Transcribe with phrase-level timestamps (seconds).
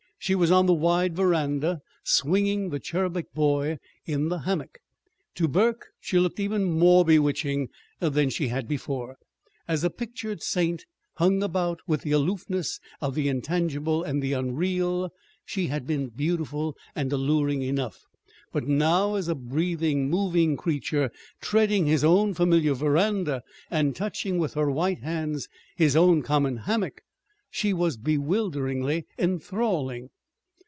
[0.23, 4.77] She was on the wide veranda, swinging the cherubic boy in the hammock.
[5.33, 9.17] To Burke she looked even more bewitching than she had before.
[9.67, 10.85] As a pictured saint,
[11.15, 15.11] hung about with the aloofness of the intangible and the unreal,
[15.43, 18.05] she had been beautiful and alluring enough;
[18.53, 21.09] but now, as a breathing, moving creature
[21.41, 23.41] treading his own familiar veranda
[23.71, 27.01] and touching with her white hands his own common hammock,
[27.53, 30.09] she was bewilderingly enthralling.